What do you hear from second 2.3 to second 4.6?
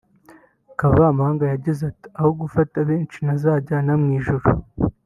gufata benshi ntazajyana mu ijuru